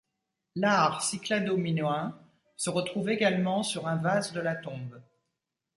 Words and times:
L'art 0.55 1.03
cyclado-minoen 1.03 2.15
se 2.57 2.71
retrouve 2.71 3.11
également 3.11 3.61
sur 3.61 3.87
un 3.87 3.97
vase 3.97 4.31
de 4.33 4.39
la 4.39 4.55
tombe. 4.55 4.99